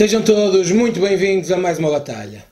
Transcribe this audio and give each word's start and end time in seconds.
Sejam 0.00 0.22
todos 0.22 0.72
muito 0.72 0.98
bem-vindos 0.98 1.52
a 1.52 1.58
mais 1.58 1.78
uma 1.78 1.90
batalha. 1.90 2.42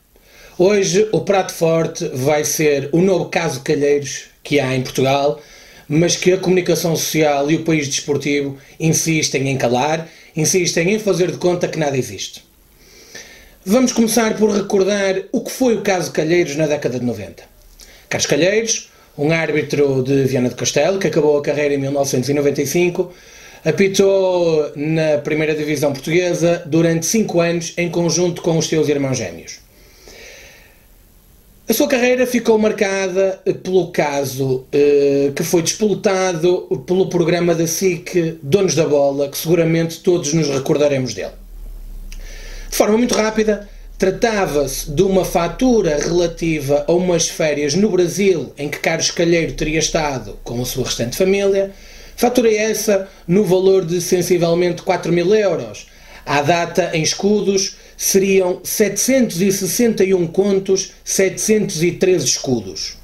Hoje 0.59 1.09
o 1.13 1.23
prato 1.23 1.51
forte 1.51 2.07
vai 2.13 2.45
ser 2.45 2.91
o 2.93 3.01
novo 3.01 3.31
caso 3.31 3.63
Calheiros 3.63 4.27
que 4.43 4.61
há 4.61 4.77
em 4.77 4.83
Portugal, 4.83 5.41
mas 5.89 6.15
que 6.15 6.31
a 6.31 6.37
comunicação 6.37 6.95
social 6.95 7.51
e 7.51 7.57
o 7.57 7.65
país 7.65 7.89
desportivo 7.89 8.59
insistem 8.79 9.49
em 9.49 9.57
calar, 9.57 10.07
insistem 10.37 10.93
em 10.93 10.99
fazer 10.99 11.31
de 11.31 11.39
conta 11.39 11.67
que 11.69 11.79
nada 11.79 11.97
existe. 11.97 12.45
Vamos 13.65 13.93
começar 13.93 14.37
por 14.37 14.51
recordar 14.51 15.15
o 15.33 15.41
que 15.41 15.51
foi 15.51 15.75
o 15.75 15.81
caso 15.81 16.13
Calheiros 16.13 16.55
na 16.55 16.67
década 16.67 17.01
de 17.01 17.07
90. 17.07 17.43
Carlos 18.11 18.27
Calheiros, 18.27 18.91
um 19.17 19.33
árbitro 19.33 20.03
de 20.03 20.25
Viana 20.25 20.51
do 20.51 20.55
Castelo 20.55 20.99
que 20.99 21.07
acabou 21.07 21.39
a 21.39 21.43
carreira 21.43 21.73
em 21.73 21.79
1995, 21.79 23.11
Apitou 23.65 24.73
na 24.77 25.19
primeira 25.19 25.55
divisão 25.55 25.93
portuguesa 25.93 26.63
durante 26.67 27.07
cinco 27.07 27.41
anos 27.41 27.75
em 27.77 27.89
conjunto 27.91 28.41
com 28.43 28.57
os 28.57 28.69
seus 28.69 28.89
irmãos 28.89 29.17
gêmeos. 29.17 29.61
A 31.69 31.75
sua 31.75 31.87
carreira 31.87 32.27
ficou 32.27 32.57
marcada 32.57 33.43
pelo 33.63 33.89
caso 33.89 34.65
eh, 34.73 35.33
que 35.37 35.43
foi 35.43 35.61
disputado 35.61 36.83
pelo 36.87 37.11
programa 37.11 37.55
da 37.55 37.67
SIC 37.67 38.39
Donos 38.43 38.75
da 38.75 38.87
Bola, 38.87 39.29
que 39.29 39.37
seguramente 39.37 40.01
todos 40.01 40.33
nos 40.33 40.49
recordaremos 40.49 41.13
dele. 41.13 41.33
De 42.71 42.75
forma 42.75 42.97
muito 42.97 43.15
rápida, 43.15 43.69
tratava-se 43.99 44.91
de 44.91 45.03
uma 45.03 45.27
fatura 45.27 45.99
relativa 45.99 46.87
a 46.89 46.93
umas 46.93 47.29
férias 47.29 47.75
no 47.75 47.91
Brasil 47.91 48.51
em 48.57 48.71
que 48.71 48.79
Carlos 48.79 49.11
Calheiro 49.11 49.53
teria 49.53 49.81
estado 49.81 50.39
com 50.43 50.63
a 50.63 50.65
sua 50.65 50.85
restante 50.85 51.19
família 51.19 51.71
Fatura 52.19 52.53
essa 52.53 53.09
no 53.29 53.45
valor 53.45 53.85
de 53.85 54.01
sensivelmente 54.01 54.83
4 54.83 55.13
mil 55.13 55.33
euros. 55.33 55.87
À 56.27 56.43
data, 56.43 56.91
em 56.93 57.01
escudos, 57.01 57.77
seriam 57.97 58.59
761 58.65 60.27
contos, 60.27 60.95
713 61.05 62.25
escudos. 62.27 62.97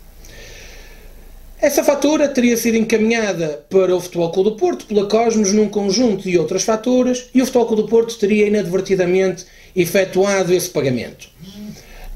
Essa 1.63 1.85
fatura 1.85 2.27
teria 2.27 2.57
sido 2.57 2.77
encaminhada 2.77 3.65
para 3.71 3.95
o 3.95 4.01
Futebol 4.01 4.33
Clube 4.33 4.51
do 4.51 4.57
Porto 4.57 4.85
pela 4.87 5.09
Cosmos 5.09 5.53
num 5.53 5.69
conjunto 5.69 6.25
de 6.25 6.37
outras 6.37 6.65
faturas 6.65 7.27
e 7.33 7.41
o 7.41 7.45
Futebol 7.47 7.67
Clube 7.67 7.83
do 7.83 7.89
Porto 7.89 8.19
teria 8.19 8.49
inadvertidamente 8.49 9.47
efetuado 9.77 10.53
esse 10.53 10.69
pagamento. 10.69 11.29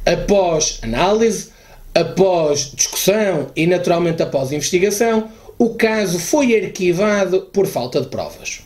Após 0.05 0.80
análise, 0.83 1.50
após 1.94 2.72
discussão 2.74 3.52
e 3.55 3.68
naturalmente 3.68 4.20
após 4.20 4.50
investigação, 4.50 5.30
o 5.59 5.70
caso 5.70 6.19
foi 6.19 6.64
arquivado 6.64 7.42
por 7.53 7.67
falta 7.67 8.01
de 8.01 8.06
provas. 8.06 8.61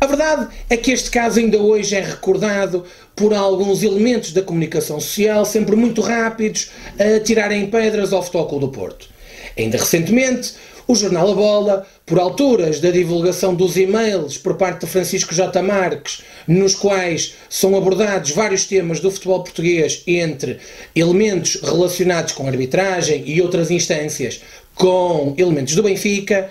A 0.00 0.06
verdade 0.06 0.48
é 0.68 0.76
que 0.76 0.90
este 0.90 1.10
caso 1.10 1.38
ainda 1.38 1.58
hoje 1.58 1.94
é 1.94 2.00
recordado 2.00 2.84
por 3.14 3.32
alguns 3.32 3.82
elementos 3.82 4.32
da 4.32 4.42
comunicação 4.42 4.98
social, 4.98 5.44
sempre 5.44 5.76
muito 5.76 6.00
rápidos, 6.00 6.70
a 6.98 7.20
tirarem 7.20 7.70
pedras 7.70 8.12
ao 8.12 8.22
Futebol 8.22 8.58
do 8.58 8.68
Porto. 8.68 9.08
Ainda 9.56 9.76
recentemente, 9.76 10.54
o 10.88 10.94
jornal 10.94 11.30
A 11.30 11.34
Bola, 11.34 11.86
por 12.04 12.18
alturas 12.18 12.80
da 12.80 12.90
divulgação 12.90 13.54
dos 13.54 13.76
e-mails 13.76 14.36
por 14.36 14.56
parte 14.56 14.80
de 14.80 14.90
Francisco 14.90 15.34
J. 15.34 15.62
Marques, 15.62 16.22
nos 16.46 16.74
quais 16.74 17.34
são 17.48 17.76
abordados 17.76 18.32
vários 18.32 18.66
temas 18.66 18.98
do 18.98 19.10
futebol 19.10 19.44
português 19.44 20.02
entre 20.06 20.58
elementos 20.96 21.60
relacionados 21.62 22.32
com 22.32 22.48
arbitragem 22.48 23.22
e 23.24 23.40
outras 23.40 23.70
instâncias, 23.70 24.42
com 24.82 25.32
elementos 25.38 25.76
do 25.76 25.82
Benfica, 25.84 26.50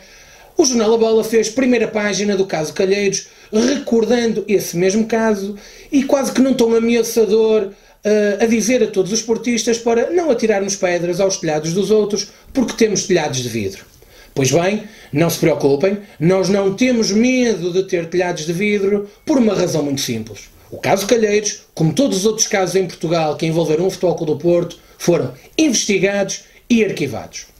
o 0.57 0.63
jornal 0.63 0.93
A 0.93 0.97
Bola 0.97 1.21
fez 1.21 1.49
primeira 1.49 1.85
página 1.85 2.37
do 2.37 2.45
caso 2.45 2.73
Calheiros, 2.73 3.27
recordando 3.51 4.45
esse 4.47 4.77
mesmo 4.77 5.05
caso 5.05 5.57
e 5.91 6.01
quase 6.03 6.31
que 6.31 6.39
num 6.39 6.53
tom 6.53 6.73
ameaçador 6.73 7.63
uh, 7.63 8.41
a 8.41 8.45
dizer 8.45 8.81
a 8.83 8.87
todos 8.87 9.11
os 9.11 9.21
portistas 9.21 9.79
para 9.79 10.11
não 10.11 10.31
atirarmos 10.31 10.77
pedras 10.77 11.19
aos 11.19 11.35
telhados 11.35 11.73
dos 11.73 11.91
outros 11.91 12.29
porque 12.53 12.71
temos 12.71 13.03
telhados 13.03 13.39
de 13.39 13.49
vidro. 13.49 13.83
Pois 14.33 14.49
bem, 14.49 14.85
não 15.11 15.29
se 15.29 15.37
preocupem, 15.37 15.97
nós 16.17 16.47
não 16.47 16.73
temos 16.73 17.11
medo 17.11 17.73
de 17.73 17.83
ter 17.83 18.05
telhados 18.05 18.45
de 18.45 18.53
vidro 18.53 19.09
por 19.25 19.39
uma 19.39 19.53
razão 19.53 19.83
muito 19.83 19.99
simples. 19.99 20.43
O 20.71 20.77
caso 20.77 21.05
Calheiros, 21.05 21.63
como 21.75 21.91
todos 21.91 22.19
os 22.19 22.25
outros 22.25 22.47
casos 22.47 22.77
em 22.77 22.87
Portugal 22.87 23.35
que 23.35 23.45
envolveram 23.45 23.87
o 23.87 23.91
Futebol 23.91 24.25
do 24.25 24.37
Porto, 24.37 24.79
foram 24.97 25.33
investigados 25.57 26.43
e 26.69 26.85
arquivados. 26.85 27.51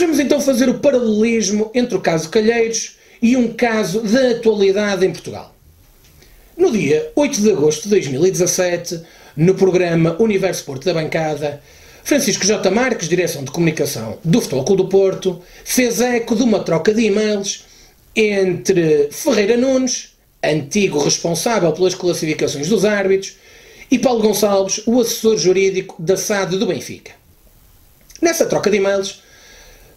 Vamos 0.00 0.18
então 0.18 0.40
fazer 0.40 0.66
o 0.70 0.78
paralelismo 0.78 1.70
entre 1.74 1.94
o 1.94 2.00
caso 2.00 2.30
Calheiros 2.30 2.96
e 3.20 3.36
um 3.36 3.52
caso 3.52 4.00
da 4.00 4.30
atualidade 4.30 5.04
em 5.04 5.12
Portugal. 5.12 5.54
No 6.56 6.72
dia 6.72 7.12
8 7.14 7.38
de 7.42 7.52
agosto 7.52 7.82
de 7.82 7.90
2017, 7.90 9.02
no 9.36 9.54
programa 9.54 10.16
Universo 10.18 10.64
Porto 10.64 10.86
da 10.86 10.94
Bancada, 10.94 11.62
Francisco 12.02 12.46
J. 12.46 12.70
Marques, 12.70 13.10
direção 13.10 13.44
de 13.44 13.50
comunicação 13.50 14.18
do 14.24 14.40
Futebol 14.40 14.64
Clube 14.64 14.82
do 14.84 14.88
Porto, 14.88 15.42
fez 15.66 16.00
eco 16.00 16.34
de 16.34 16.44
uma 16.44 16.60
troca 16.60 16.94
de 16.94 17.02
e-mails 17.02 17.66
entre 18.16 19.10
Ferreira 19.12 19.58
Nunes, 19.58 20.16
antigo 20.42 20.98
responsável 20.98 21.70
pelas 21.72 21.94
classificações 21.94 22.68
dos 22.68 22.86
árbitros, 22.86 23.36
e 23.90 23.98
Paulo 23.98 24.22
Gonçalves, 24.22 24.80
o 24.86 24.98
assessor 24.98 25.36
jurídico 25.36 26.00
da 26.02 26.16
SAD 26.16 26.56
do 26.56 26.66
Benfica. 26.66 27.12
Nessa 28.22 28.46
troca 28.46 28.70
de 28.70 28.78
e-mails, 28.78 29.20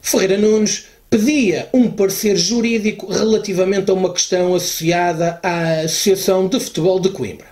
Ferreira 0.06 0.38
Nunes 0.38 0.88
pedia 1.10 1.70
um 1.74 1.90
parecer 1.90 2.36
jurídico 2.36 3.12
relativamente 3.12 3.90
a 3.90 3.94
uma 3.94 4.12
questão 4.12 4.54
associada 4.54 5.40
à 5.42 5.80
Associação 5.80 6.50
de 6.50 6.60
Futebol 6.60 7.00
de 7.00 7.10
Coimbra. 7.10 7.48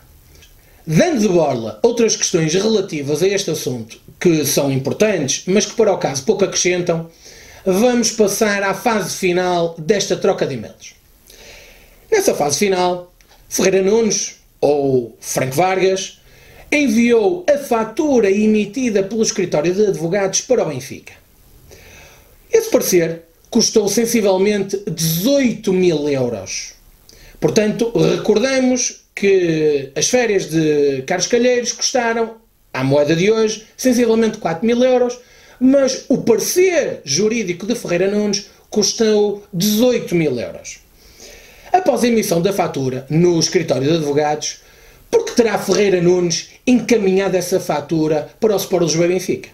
Dando 0.86 1.22
de 1.22 1.30
borla 1.30 1.80
outras 1.82 2.18
questões 2.18 2.54
relativas 2.54 3.24
a 3.24 3.28
este 3.28 3.52
assunto 3.52 3.98
que 4.20 4.46
são 4.46 4.70
importantes, 4.70 5.44
mas 5.48 5.66
que 5.66 5.74
para 5.74 5.94
o 5.94 5.98
caso 5.98 6.24
pouco 6.26 6.44
acrescentam, 6.44 7.10
vamos 7.66 8.12
passar 8.12 8.62
à 8.64 8.74
fase 8.74 9.16
final 9.16 9.74
desta 9.78 10.18
troca 10.18 10.46
de 10.46 10.56
e-mails. 10.56 10.94
Nessa 12.12 12.36
fase 12.36 12.60
final, 12.60 13.14
Ferreira 13.48 13.82
Nunes, 13.82 14.36
ou 14.60 15.16
Franco 15.22 15.56
Vargas, 15.56 16.20
enviou 16.70 17.46
a 17.50 17.58
fatura 17.58 18.30
emitida 18.30 19.02
pelo 19.02 19.24
escritório 19.24 19.74
de 19.74 19.88
advogados 19.88 20.42
para 20.42 20.64
o 20.64 20.66
Benfica. 20.70 21.21
Esse 22.52 22.70
parecer 22.70 23.22
custou 23.50 23.88
sensivelmente 23.88 24.82
18 24.90 25.72
mil 25.74 26.08
euros. 26.10 26.74
Portanto, 27.40 27.92
recordamos 27.96 29.02
que 29.16 29.92
as 29.96 30.10
férias 30.10 30.50
de 30.50 31.04
Carlos 31.08 31.28
Calheiros 31.28 31.72
custaram, 31.74 32.36
à 32.74 32.84
moeda 32.84 33.16
de 33.16 33.32
hoje, 33.32 33.66
sensivelmente 33.76 34.38
4 34.38 34.66
mil 34.66 34.84
euros, 34.84 35.20
mas 35.60 36.06
o 36.10 36.20
parecer 36.20 37.02
jurídico 37.04 37.66
de 37.66 37.76
Ferreira 37.76 38.10
Nunes 38.10 38.50
custou 38.70 39.44
18 39.54 40.16
mil 40.16 40.40
euros. 40.40 40.80
Após 41.72 42.04
a 42.04 42.08
emissão 42.08 42.42
da 42.42 42.54
fatura 42.54 43.06
no 43.10 43.40
escritório 43.40 43.88
de 43.88 43.96
advogados, 43.96 44.62
por 45.10 45.26
que 45.26 45.36
terá 45.36 45.58
Ferreira 45.58 46.02
Nunes 46.02 46.52
encaminhado 46.66 47.36
essa 47.36 47.60
fatura 47.60 48.30
para 48.40 48.54
o 48.54 48.58
Sport 48.58 48.84
Lisboa 48.84 49.08
Benfica? 49.08 49.50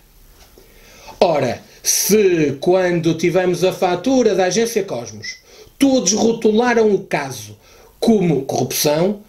Ora, 1.19 1.61
se, 1.89 2.57
quando 2.59 3.13
tivemos 3.13 3.63
a 3.63 3.71
fatura 3.71 4.35
da 4.35 4.45
agência 4.45 4.83
Cosmos, 4.83 5.37
todos 5.79 6.11
rotularam 6.11 6.93
o 6.93 6.99
caso 7.03 7.57
como 7.97 8.43
corrupção, 8.43 9.21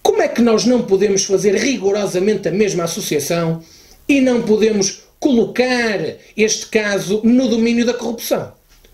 como 0.00 0.22
é 0.22 0.28
que 0.28 0.40
nós 0.40 0.64
não 0.64 0.82
podemos 0.82 1.24
fazer 1.24 1.56
rigorosamente 1.56 2.46
a 2.46 2.52
mesma 2.52 2.84
associação 2.84 3.62
e 4.08 4.20
não 4.20 4.42
podemos 4.42 5.02
colocar 5.18 5.98
este 6.36 6.66
caso 6.66 7.22
no 7.24 7.48
domínio 7.48 7.84
da 7.84 7.92
corrupção? 7.92 8.52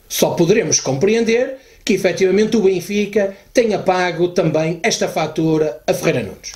Só 0.08 0.30
poderemos 0.30 0.80
compreender 0.80 1.58
que 1.84 1.92
efetivamente 1.92 2.56
o 2.56 2.62
Benfica 2.62 3.36
tenha 3.52 3.78
pago 3.78 4.28
também 4.28 4.80
esta 4.82 5.06
fatura 5.06 5.80
a 5.86 5.92
Ferreira 5.92 6.22
Nunes. 6.22 6.52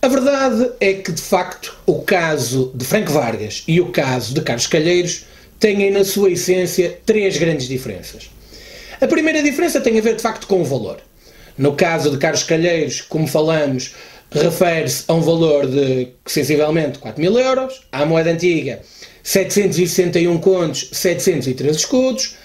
A 0.00 0.08
verdade 0.08 0.70
é 0.80 0.94
que, 0.94 1.12
de 1.12 1.20
facto, 1.20 1.76
o 1.84 2.00
caso 2.02 2.72
de 2.74 2.86
Franco 2.86 3.12
Vargas 3.12 3.64
e 3.68 3.80
o 3.80 3.90
caso 3.90 4.32
de 4.32 4.40
Carlos 4.40 4.66
Calheiros 4.66 5.24
têm 5.58 5.90
na 5.90 6.04
sua 6.04 6.30
essência 6.30 6.98
três 7.04 7.36
grandes 7.36 7.68
diferenças. 7.68 8.30
A 9.00 9.06
primeira 9.06 9.42
diferença 9.42 9.80
tem 9.80 9.98
a 9.98 10.02
ver 10.02 10.16
de 10.16 10.22
facto 10.22 10.46
com 10.46 10.60
o 10.60 10.64
valor. 10.64 10.98
No 11.56 11.74
caso 11.74 12.10
de 12.10 12.18
Carlos 12.18 12.42
Calheiros, 12.44 13.00
como 13.00 13.26
falamos, 13.26 13.94
refere-se 14.30 15.04
a 15.08 15.14
um 15.14 15.20
valor 15.20 15.66
de 15.66 16.08
sensivelmente 16.26 16.98
4 16.98 17.20
mil 17.20 17.38
euros, 17.38 17.86
à 17.90 18.04
moeda 18.04 18.30
antiga 18.30 18.80
761 19.22 20.38
contos, 20.38 20.88
713 20.92 21.78
escudos, 21.78 22.36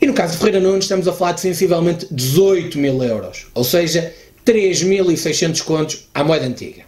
e 0.00 0.06
no 0.06 0.12
caso 0.12 0.34
de 0.34 0.38
Ferreira 0.38 0.60
Nunes 0.60 0.84
estamos 0.84 1.08
a 1.08 1.12
falar 1.12 1.32
de 1.32 1.40
sensivelmente 1.40 2.06
18 2.10 2.78
mil 2.78 3.02
euros, 3.02 3.46
ou 3.54 3.64
seja, 3.64 4.12
3.600 4.44 5.62
contos 5.62 6.08
à 6.14 6.22
moeda 6.22 6.44
antiga. 6.44 6.82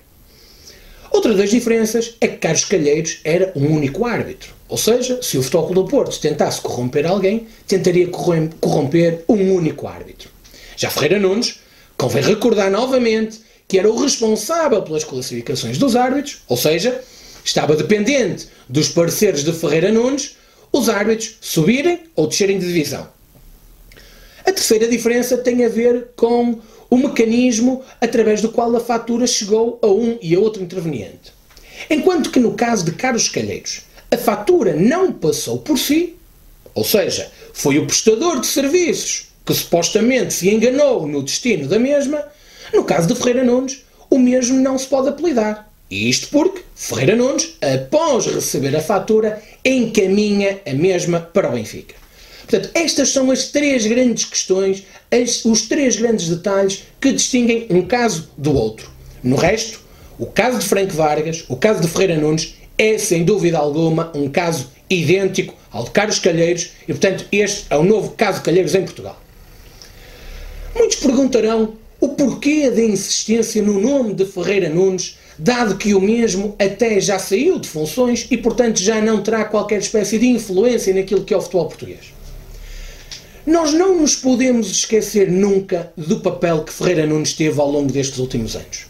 Outra 1.10 1.32
das 1.32 1.50
diferenças 1.50 2.14
é 2.20 2.28
que 2.28 2.36
Carlos 2.36 2.66
Calheiros 2.66 3.20
era 3.24 3.50
um 3.56 3.74
único 3.74 4.04
árbitro. 4.04 4.57
Ou 4.68 4.76
seja, 4.76 5.20
se 5.22 5.38
o 5.38 5.42
Futebol 5.42 5.72
do 5.72 5.84
Porto 5.86 6.20
tentasse 6.20 6.60
corromper 6.60 7.06
alguém, 7.06 7.46
tentaria 7.66 8.08
corromper 8.08 9.24
um 9.28 9.54
único 9.54 9.86
árbitro. 9.86 10.28
Já 10.76 10.90
Ferreira 10.90 11.18
Nunes, 11.18 11.60
convém 11.96 12.22
recordar 12.22 12.70
novamente 12.70 13.40
que 13.66 13.78
era 13.78 13.90
o 13.90 14.00
responsável 14.00 14.82
pelas 14.82 15.04
classificações 15.04 15.76
dos 15.76 15.94
árbitros, 15.94 16.42
ou 16.48 16.56
seja, 16.56 17.02
estava 17.44 17.76
dependente 17.76 18.48
dos 18.68 18.88
pareceres 18.88 19.44
de 19.44 19.52
Ferreira 19.52 19.92
Nunes, 19.92 20.36
os 20.72 20.88
árbitros 20.88 21.36
subirem 21.40 22.00
ou 22.14 22.26
descerem 22.26 22.58
de 22.58 22.66
divisão. 22.66 23.08
A 24.44 24.52
terceira 24.52 24.88
diferença 24.88 25.36
tem 25.36 25.64
a 25.64 25.68
ver 25.68 26.08
com 26.16 26.58
o 26.88 26.96
mecanismo 26.96 27.82
através 28.00 28.40
do 28.40 28.48
qual 28.48 28.74
a 28.74 28.80
fatura 28.80 29.26
chegou 29.26 29.78
a 29.82 29.86
um 29.86 30.18
e 30.22 30.34
a 30.34 30.38
outro 30.38 30.62
interveniente. 30.62 31.32
Enquanto 31.90 32.30
que 32.30 32.40
no 32.40 32.54
caso 32.54 32.84
de 32.84 32.92
Carlos 32.92 33.28
Calheiros, 33.28 33.82
a 34.10 34.16
fatura 34.16 34.74
não 34.74 35.12
passou 35.12 35.58
por 35.58 35.78
si, 35.78 36.16
ou 36.74 36.84
seja, 36.84 37.30
foi 37.52 37.78
o 37.78 37.86
prestador 37.86 38.40
de 38.40 38.46
serviços 38.46 39.28
que 39.44 39.54
supostamente 39.54 40.32
se 40.34 40.50
enganou 40.50 41.06
no 41.06 41.22
destino 41.22 41.68
da 41.68 41.78
mesma, 41.78 42.22
no 42.72 42.84
caso 42.84 43.08
de 43.08 43.14
Ferreira 43.14 43.44
Nunes, 43.44 43.82
o 44.10 44.18
mesmo 44.18 44.60
não 44.60 44.78
se 44.78 44.86
pode 44.86 45.08
apelidar. 45.08 45.68
E 45.90 46.08
isto 46.08 46.28
porque 46.28 46.62
Ferreira 46.74 47.16
Nunes, 47.16 47.56
após 47.62 48.26
receber 48.26 48.76
a 48.76 48.80
fatura, 48.80 49.42
encaminha 49.64 50.60
a 50.66 50.74
mesma 50.74 51.20
para 51.20 51.48
o 51.48 51.52
Benfica. 51.52 51.94
Portanto, 52.46 52.70
estas 52.74 53.10
são 53.10 53.30
as 53.30 53.46
três 53.46 53.86
grandes 53.86 54.24
questões, 54.24 54.84
as, 55.10 55.44
os 55.44 55.62
três 55.62 55.96
grandes 55.96 56.28
detalhes 56.28 56.84
que 57.00 57.12
distinguem 57.12 57.66
um 57.70 57.86
caso 57.86 58.30
do 58.36 58.54
outro. 58.54 58.90
No 59.22 59.36
resto, 59.36 59.80
o 60.18 60.26
caso 60.26 60.58
de 60.58 60.64
Franco 60.64 60.92
Vargas, 60.92 61.44
o 61.48 61.56
caso 61.56 61.80
de 61.80 61.88
Ferreira 61.88 62.16
Nunes, 62.16 62.54
é 62.78 62.96
sem 62.96 63.24
dúvida 63.24 63.58
alguma 63.58 64.10
um 64.14 64.30
caso 64.30 64.70
idêntico 64.88 65.54
ao 65.70 65.84
de 65.84 65.90
Carlos 65.90 66.18
Calheiros 66.18 66.70
e, 66.82 66.92
portanto, 66.92 67.26
este 67.30 67.66
é 67.68 67.76
o 67.76 67.82
novo 67.82 68.10
caso 68.12 68.40
Calheiros 68.40 68.74
em 68.74 68.84
Portugal. 68.84 69.20
Muitos 70.74 70.96
perguntarão 70.96 71.74
o 72.00 72.08
porquê 72.10 72.70
da 72.70 72.82
insistência 72.82 73.60
no 73.60 73.80
nome 73.80 74.14
de 74.14 74.24
Ferreira 74.24 74.68
Nunes, 74.68 75.18
dado 75.36 75.76
que 75.76 75.94
o 75.94 76.00
mesmo 76.00 76.54
até 76.58 77.00
já 77.00 77.18
saiu 77.18 77.58
de 77.58 77.68
funções 77.68 78.26
e, 78.30 78.36
portanto, 78.36 78.78
já 78.78 79.00
não 79.00 79.22
terá 79.22 79.44
qualquer 79.44 79.80
espécie 79.80 80.18
de 80.18 80.26
influência 80.26 80.94
naquilo 80.94 81.24
que 81.24 81.34
é 81.34 81.36
o 81.36 81.40
futebol 81.40 81.66
português. 81.66 82.12
Nós 83.44 83.72
não 83.72 83.98
nos 83.98 84.14
podemos 84.14 84.70
esquecer 84.70 85.30
nunca 85.30 85.92
do 85.96 86.20
papel 86.20 86.64
que 86.64 86.72
Ferreira 86.72 87.06
Nunes 87.06 87.32
teve 87.32 87.58
ao 87.60 87.70
longo 87.70 87.90
destes 87.90 88.18
últimos 88.18 88.54
anos. 88.54 88.86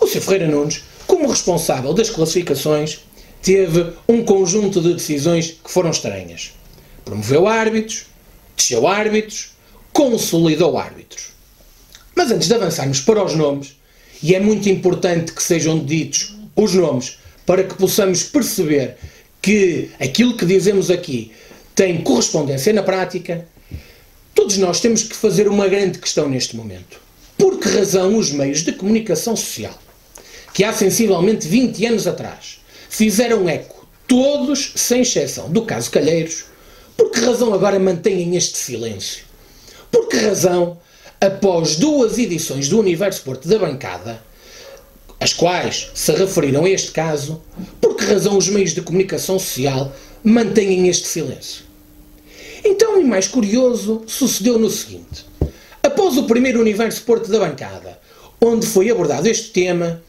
O 0.00 0.06
Sr. 0.06 0.20
Ferreira 0.20 0.46
Nunes, 0.46 0.84
como 1.06 1.26
responsável 1.26 1.92
das 1.94 2.10
classificações, 2.10 3.00
teve 3.42 3.92
um 4.08 4.24
conjunto 4.24 4.80
de 4.80 4.94
decisões 4.94 5.50
que 5.62 5.70
foram 5.70 5.90
estranhas. 5.90 6.52
Promoveu 7.04 7.46
árbitros, 7.46 8.06
desceu 8.56 8.86
árbitros, 8.86 9.52
consolidou 9.92 10.76
árbitros. 10.76 11.28
Mas 12.14 12.30
antes 12.30 12.48
de 12.48 12.54
avançarmos 12.54 13.00
para 13.00 13.24
os 13.24 13.34
nomes, 13.34 13.76
e 14.22 14.34
é 14.34 14.40
muito 14.40 14.68
importante 14.68 15.32
que 15.32 15.42
sejam 15.42 15.84
ditos 15.84 16.34
os 16.56 16.74
nomes 16.74 17.18
para 17.46 17.64
que 17.64 17.74
possamos 17.74 18.24
perceber 18.24 18.96
que 19.40 19.90
aquilo 20.00 20.36
que 20.36 20.44
dizemos 20.44 20.90
aqui 20.90 21.32
tem 21.74 22.02
correspondência 22.02 22.72
na 22.72 22.82
prática, 22.82 23.46
todos 24.34 24.58
nós 24.58 24.80
temos 24.80 25.04
que 25.04 25.14
fazer 25.14 25.48
uma 25.48 25.68
grande 25.68 25.98
questão 25.98 26.28
neste 26.28 26.56
momento. 26.56 27.00
Por 27.38 27.58
que 27.58 27.68
razão 27.68 28.16
os 28.16 28.32
meios 28.32 28.62
de 28.62 28.72
comunicação 28.72 29.36
social, 29.36 29.78
que 30.52 30.64
há 30.64 30.72
sensivelmente 30.72 31.46
20 31.46 31.86
anos 31.86 32.06
atrás 32.06 32.57
fizeram 32.88 33.48
eco, 33.48 33.86
todos, 34.06 34.72
sem 34.76 35.02
exceção, 35.02 35.50
do 35.50 35.62
caso 35.62 35.90
Calheiros, 35.90 36.44
por 36.96 37.10
que 37.10 37.20
razão 37.20 37.54
agora 37.54 37.78
mantêm 37.78 38.36
este 38.36 38.58
silêncio? 38.58 39.24
Por 39.90 40.08
que 40.08 40.16
razão, 40.16 40.78
após 41.20 41.76
duas 41.76 42.18
edições 42.18 42.68
do 42.68 42.78
Universo 42.78 43.22
Porto 43.22 43.48
da 43.48 43.58
Bancada, 43.58 44.22
as 45.20 45.32
quais 45.32 45.90
se 45.94 46.12
referiram 46.12 46.64
a 46.64 46.70
este 46.70 46.92
caso, 46.92 47.42
por 47.80 47.96
que 47.96 48.04
razão 48.04 48.36
os 48.36 48.48
meios 48.48 48.72
de 48.72 48.82
comunicação 48.82 49.38
social 49.38 49.92
mantêm 50.22 50.88
este 50.88 51.06
silêncio? 51.08 51.64
Então, 52.64 53.00
e 53.00 53.04
mais 53.04 53.26
curioso, 53.26 54.02
sucedeu 54.06 54.58
no 54.58 54.70
seguinte: 54.70 55.26
após 55.82 56.16
o 56.16 56.24
primeiro 56.24 56.60
Universo 56.60 57.02
Porto 57.02 57.30
da 57.30 57.38
Bancada, 57.38 57.98
onde 58.40 58.66
foi 58.66 58.90
abordado 58.90 59.28
este 59.28 59.50
tema, 59.50 60.02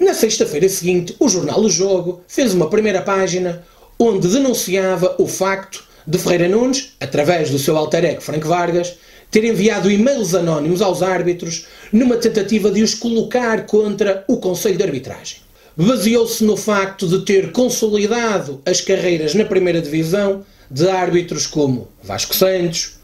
na 0.00 0.14
sexta-feira 0.14 0.66
seguinte, 0.68 1.14
o 1.20 1.28
jornal 1.28 1.60
O 1.60 1.68
Jogo 1.68 2.22
fez 2.26 2.54
uma 2.54 2.70
primeira 2.70 3.02
página 3.02 3.62
onde 3.98 4.28
denunciava 4.28 5.14
o 5.18 5.28
facto 5.28 5.84
de 6.06 6.16
Ferreira 6.18 6.48
Nunes, 6.48 6.96
através 6.98 7.50
do 7.50 7.58
seu 7.58 7.76
alter 7.76 8.04
ego 8.06 8.22
Franco 8.22 8.48
Vargas, 8.48 8.94
ter 9.30 9.44
enviado 9.44 9.90
e-mails 9.90 10.34
anónimos 10.34 10.80
aos 10.80 11.02
árbitros 11.02 11.66
numa 11.92 12.16
tentativa 12.16 12.70
de 12.70 12.82
os 12.82 12.94
colocar 12.94 13.66
contra 13.66 14.24
o 14.26 14.38
Conselho 14.38 14.78
de 14.78 14.82
Arbitragem. 14.82 15.36
Baseou-se 15.76 16.42
no 16.42 16.56
facto 16.56 17.06
de 17.06 17.20
ter 17.20 17.52
consolidado 17.52 18.60
as 18.64 18.80
carreiras 18.80 19.34
na 19.34 19.44
primeira 19.44 19.82
divisão 19.82 20.44
de 20.70 20.88
árbitros 20.88 21.46
como 21.46 21.88
Vasco 22.02 22.34
Santos, 22.34 22.94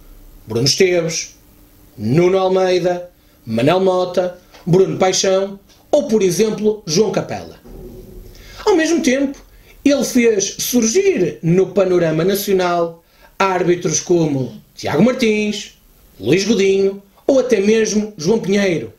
Bruno 0.47 0.67
Esteves, 0.67 1.37
Nuno 1.97 2.39
Almeida, 2.39 3.11
Manel 3.45 3.81
Mota, 3.81 4.39
Bruno 4.65 4.99
Paixão 4.99 5.61
ou, 5.91 6.09
por 6.09 6.23
exemplo, 6.23 6.83
João 6.87 7.13
Capela. 7.13 7.61
Ao 8.65 8.75
mesmo 8.75 9.03
tempo, 9.03 9.39
ele 9.85 10.05
fez 10.05 10.57
surgir 10.59 11.39
no 11.43 11.69
panorama 11.69 12.25
nacional 12.25 13.05
árbitros 13.39 14.01
como 14.01 14.61
Tiago 14.75 15.03
Martins, 15.03 15.75
Luís 16.19 16.45
Godinho 16.45 17.03
ou 17.27 17.39
até 17.39 17.61
mesmo 17.61 18.13
João 18.17 18.39
Pinheiro. 18.39 18.93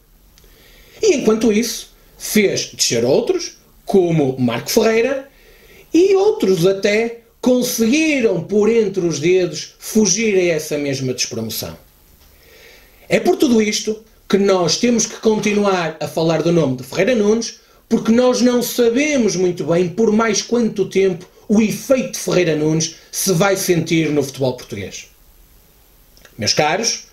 E 1.01 1.15
enquanto 1.15 1.51
isso, 1.51 1.93
fez 2.17 2.71
descer 2.73 3.05
outros, 3.05 3.57
como 3.85 4.37
Marco 4.39 4.69
Ferreira, 4.69 5.29
e 5.93 6.15
outros 6.15 6.65
até 6.65 7.21
conseguiram, 7.39 8.43
por 8.43 8.69
entre 8.69 9.05
os 9.05 9.19
dedos, 9.19 9.75
fugir 9.79 10.35
a 10.35 10.55
essa 10.55 10.77
mesma 10.77 11.13
despromoção. 11.13 11.77
É 13.07 13.19
por 13.19 13.37
tudo 13.37 13.61
isto 13.61 14.03
que 14.27 14.37
nós 14.37 14.77
temos 14.77 15.05
que 15.05 15.15
continuar 15.17 15.95
a 16.01 16.07
falar 16.07 16.41
do 16.41 16.51
nome 16.51 16.77
de 16.77 16.83
Ferreira 16.83 17.15
Nunes, 17.15 17.59
porque 17.87 18.11
nós 18.11 18.41
não 18.41 18.61
sabemos 18.61 19.35
muito 19.35 19.63
bem 19.63 19.87
por 19.87 20.11
mais 20.11 20.41
quanto 20.41 20.89
tempo 20.89 21.25
o 21.47 21.61
efeito 21.61 22.11
de 22.11 22.19
Ferreira 22.19 22.55
Nunes 22.55 22.95
se 23.11 23.31
vai 23.31 23.55
sentir 23.55 24.09
no 24.09 24.21
futebol 24.21 24.57
português. 24.57 25.07
Meus 26.37 26.53
caros, 26.53 27.07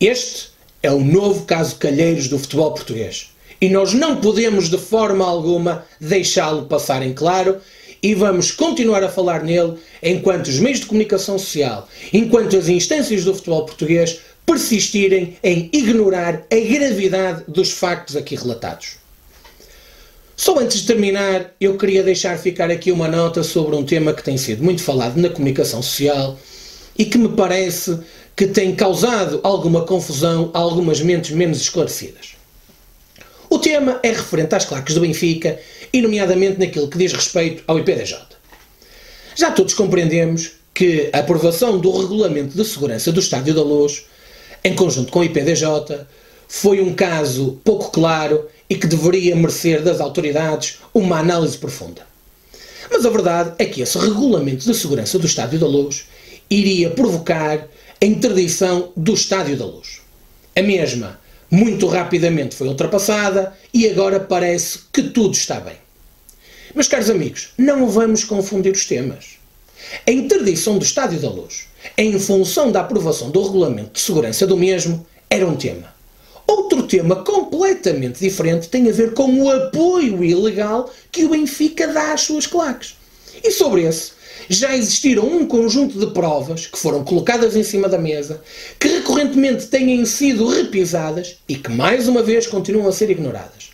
este 0.00 0.50
é 0.82 0.90
o 0.90 0.98
novo 0.98 1.44
caso 1.44 1.76
Calheiros 1.76 2.26
do 2.26 2.38
futebol 2.38 2.72
português. 2.72 3.30
E 3.60 3.68
nós 3.68 3.94
não 3.94 4.16
podemos 4.16 4.68
de 4.68 4.78
forma 4.78 5.24
alguma 5.24 5.86
deixá-lo 6.00 6.66
passar 6.66 7.00
em 7.04 7.12
claro 7.12 7.60
e 8.02 8.16
vamos 8.16 8.50
continuar 8.50 9.04
a 9.04 9.08
falar 9.08 9.44
nele 9.44 9.74
enquanto 10.02 10.48
os 10.48 10.58
meios 10.58 10.80
de 10.80 10.86
comunicação 10.86 11.38
social, 11.38 11.88
enquanto 12.12 12.56
as 12.56 12.68
instâncias 12.68 13.24
do 13.24 13.32
futebol 13.32 13.64
português 13.64 14.18
persistirem 14.46 15.36
em 15.42 15.70
ignorar 15.72 16.44
a 16.50 16.56
gravidade 16.56 17.44
dos 17.48 17.70
factos 17.70 18.16
aqui 18.16 18.34
relatados. 18.34 18.96
Só 20.36 20.58
antes 20.58 20.80
de 20.80 20.86
terminar, 20.86 21.52
eu 21.60 21.76
queria 21.76 22.02
deixar 22.02 22.36
ficar 22.38 22.70
aqui 22.70 22.90
uma 22.90 23.06
nota 23.06 23.42
sobre 23.42 23.76
um 23.76 23.84
tema 23.84 24.12
que 24.12 24.24
tem 24.24 24.36
sido 24.36 24.64
muito 24.64 24.82
falado 24.82 25.16
na 25.16 25.28
comunicação 25.28 25.82
social 25.82 26.38
e 26.98 27.04
que 27.04 27.18
me 27.18 27.28
parece 27.28 27.98
que 28.34 28.46
tem 28.46 28.74
causado 28.74 29.40
alguma 29.42 29.84
confusão 29.84 30.50
a 30.52 30.58
algumas 30.58 31.00
mentes 31.00 31.30
menos 31.30 31.60
esclarecidas. 31.60 32.34
O 33.48 33.58
tema 33.58 34.00
é 34.02 34.08
referente 34.08 34.54
às 34.54 34.64
claques 34.64 34.94
do 34.94 35.02
Benfica 35.02 35.58
e, 35.92 36.00
nomeadamente, 36.00 36.58
naquilo 36.58 36.88
que 36.88 36.98
diz 36.98 37.12
respeito 37.12 37.62
ao 37.66 37.78
IPDJ. 37.78 38.18
Já 39.36 39.50
todos 39.50 39.74
compreendemos 39.74 40.52
que 40.74 41.10
a 41.12 41.18
aprovação 41.18 41.78
do 41.78 41.90
Regulamento 42.00 42.56
de 42.56 42.64
Segurança 42.64 43.12
do 43.12 43.20
Estádio 43.20 43.54
da 43.54 43.62
Luz 43.62 44.06
em 44.64 44.74
conjunto 44.74 45.10
com 45.10 45.20
o 45.20 45.24
IPDJ, 45.24 46.06
foi 46.48 46.80
um 46.80 46.92
caso 46.92 47.60
pouco 47.64 47.90
claro 47.90 48.46
e 48.68 48.76
que 48.76 48.86
deveria 48.86 49.34
merecer 49.34 49.82
das 49.82 50.00
autoridades 50.00 50.78
uma 50.94 51.18
análise 51.18 51.58
profunda. 51.58 52.06
Mas 52.90 53.06
a 53.06 53.10
verdade 53.10 53.54
é 53.58 53.64
que 53.64 53.80
esse 53.80 53.98
regulamento 53.98 54.64
de 54.64 54.74
segurança 54.74 55.18
do 55.18 55.26
Estádio 55.26 55.58
da 55.58 55.66
Luz 55.66 56.06
iria 56.50 56.90
provocar 56.90 57.66
a 58.00 58.04
interdição 58.04 58.92
do 58.96 59.14
Estádio 59.14 59.56
da 59.56 59.64
Luz. 59.64 60.00
A 60.54 60.62
mesma 60.62 61.18
muito 61.50 61.86
rapidamente 61.86 62.54
foi 62.54 62.68
ultrapassada 62.68 63.56
e 63.72 63.88
agora 63.88 64.20
parece 64.20 64.80
que 64.92 65.02
tudo 65.02 65.34
está 65.34 65.60
bem. 65.60 65.76
Meus 66.74 66.88
caros 66.88 67.10
amigos, 67.10 67.50
não 67.58 67.88
vamos 67.88 68.24
confundir 68.24 68.72
os 68.72 68.86
temas. 68.86 69.38
A 70.06 70.10
interdição 70.10 70.78
do 70.78 70.84
Estádio 70.84 71.20
da 71.20 71.28
Luz 71.28 71.68
em 71.96 72.18
função 72.18 72.70
da 72.70 72.80
aprovação 72.80 73.30
do 73.30 73.42
regulamento 73.42 73.92
de 73.92 74.00
segurança 74.00 74.46
do 74.46 74.56
mesmo, 74.56 75.06
era 75.28 75.46
um 75.46 75.56
tema. 75.56 75.92
Outro 76.46 76.82
tema 76.82 77.16
completamente 77.16 78.20
diferente 78.20 78.68
tem 78.68 78.88
a 78.88 78.92
ver 78.92 79.14
com 79.14 79.40
o 79.40 79.50
apoio 79.50 80.22
ilegal 80.22 80.90
que 81.10 81.24
o 81.24 81.30
Benfica 81.30 81.88
dá 81.88 82.12
às 82.12 82.22
suas 82.22 82.46
claques. 82.46 82.96
E 83.42 83.50
sobre 83.50 83.82
esse, 83.82 84.12
já 84.48 84.76
existiram 84.76 85.24
um 85.24 85.46
conjunto 85.46 85.98
de 85.98 86.12
provas 86.12 86.66
que 86.66 86.78
foram 86.78 87.04
colocadas 87.04 87.56
em 87.56 87.62
cima 87.62 87.88
da 87.88 87.98
mesa, 87.98 88.42
que 88.78 88.88
recorrentemente 88.88 89.66
têm 89.66 90.04
sido 90.04 90.48
repisadas 90.48 91.36
e 91.48 91.56
que 91.56 91.70
mais 91.70 92.08
uma 92.08 92.22
vez 92.22 92.46
continuam 92.46 92.88
a 92.88 92.92
ser 92.92 93.10
ignoradas. 93.10 93.70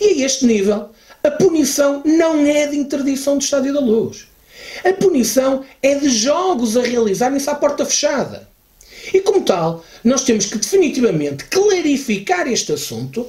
E 0.00 0.22
a 0.22 0.26
este 0.26 0.46
nível, 0.46 0.88
a 1.22 1.30
punição 1.30 2.02
não 2.04 2.44
é 2.46 2.66
de 2.66 2.76
interdição 2.76 3.38
do 3.38 3.44
Estádio 3.44 3.72
da 3.72 3.80
Luz. 3.80 4.26
A 4.84 4.92
punição 4.92 5.64
é 5.82 5.94
de 5.94 6.08
jogos 6.08 6.76
a 6.76 6.82
realizarem-se 6.82 7.48
à 7.48 7.54
porta 7.54 7.84
fechada. 7.84 8.48
E 9.12 9.20
como 9.20 9.42
tal, 9.42 9.84
nós 10.04 10.24
temos 10.24 10.46
que 10.46 10.58
definitivamente 10.58 11.44
clarificar 11.44 12.46
este 12.46 12.72
assunto 12.72 13.26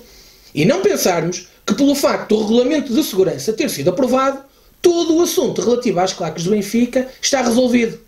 e 0.54 0.66
não 0.66 0.82
pensarmos 0.82 1.48
que 1.66 1.76
pelo 1.76 1.96
facto 1.96 2.36
do 2.36 2.42
regulamento 2.42 2.94
de 2.94 3.04
segurança 3.04 3.54
ter 3.54 3.70
sido 3.70 3.90
aprovado, 3.90 4.44
todo 4.82 5.16
o 5.16 5.22
assunto 5.22 5.62
relativo 5.62 6.00
às 6.00 6.14
claques 6.14 6.44
do 6.44 6.52
Benfica 6.52 7.08
está 7.22 7.42
resolvido. 7.42 8.00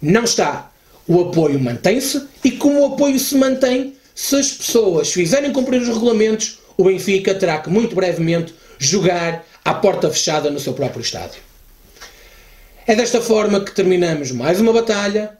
Não 0.00 0.24
está. 0.24 0.70
O 1.08 1.20
apoio 1.20 1.58
mantém-se 1.58 2.22
e 2.44 2.50
como 2.50 2.80
o 2.80 2.94
apoio 2.94 3.18
se 3.18 3.36
mantém, 3.36 3.94
se 4.14 4.36
as 4.36 4.52
pessoas 4.52 5.12
fizerem 5.12 5.52
cumprir 5.52 5.80
os 5.80 5.88
regulamentos, 5.88 6.58
o 6.76 6.84
Benfica 6.84 7.34
terá 7.34 7.58
que 7.58 7.70
muito 7.70 7.94
brevemente 7.94 8.54
jogar 8.78 9.44
à 9.64 9.74
porta 9.74 10.10
fechada 10.10 10.50
no 10.50 10.60
seu 10.60 10.74
próprio 10.74 11.00
estádio. 11.00 11.45
É 12.88 12.94
desta 12.94 13.20
forma 13.20 13.64
que 13.64 13.74
terminamos 13.74 14.30
mais 14.30 14.60
uma 14.60 14.72
batalha 14.72 15.36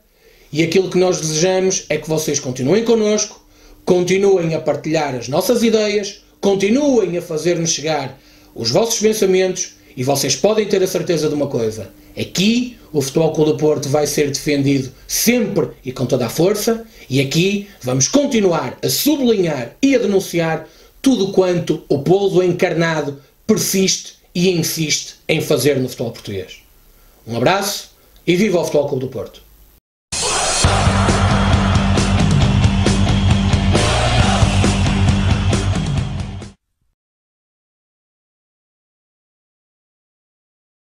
e 0.52 0.64
aquilo 0.64 0.90
que 0.90 0.98
nós 0.98 1.20
desejamos 1.20 1.86
é 1.88 1.96
que 1.96 2.08
vocês 2.08 2.40
continuem 2.40 2.84
connosco, 2.84 3.40
continuem 3.84 4.52
a 4.56 4.60
partilhar 4.60 5.14
as 5.14 5.28
nossas 5.28 5.62
ideias, 5.62 6.24
continuem 6.40 7.16
a 7.16 7.22
fazer-nos 7.22 7.70
chegar 7.70 8.18
os 8.52 8.72
vossos 8.72 8.98
pensamentos 8.98 9.76
e 9.96 10.02
vocês 10.02 10.34
podem 10.34 10.66
ter 10.66 10.82
a 10.82 10.88
certeza 10.88 11.28
de 11.28 11.36
uma 11.36 11.46
coisa: 11.46 11.92
aqui 12.18 12.76
o 12.92 13.00
Futebol 13.00 13.32
Clube 13.32 13.52
do 13.52 13.58
Porto 13.58 13.88
vai 13.88 14.08
ser 14.08 14.28
defendido 14.28 14.92
sempre 15.06 15.68
e 15.84 15.92
com 15.92 16.04
toda 16.04 16.26
a 16.26 16.28
força, 16.28 16.84
e 17.08 17.20
aqui 17.20 17.68
vamos 17.80 18.08
continuar 18.08 18.76
a 18.82 18.88
sublinhar 18.88 19.76
e 19.80 19.94
a 19.94 19.98
denunciar 20.00 20.68
tudo 21.00 21.30
quanto 21.30 21.84
o 21.88 22.00
povo 22.00 22.42
encarnado 22.42 23.22
persiste 23.46 24.14
e 24.34 24.50
insiste 24.50 25.14
em 25.28 25.40
fazer 25.40 25.78
no 25.78 25.88
futebol 25.88 26.10
português. 26.10 26.65
Um 27.26 27.36
abraço 27.36 27.90
e 28.26 28.36
viva 28.36 28.60
o 28.60 28.64
Futebol 28.64 28.88
Clube 28.88 29.04
do 29.04 29.10
Porto! 29.10 29.45